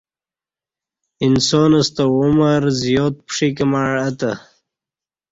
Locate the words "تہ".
4.19-4.31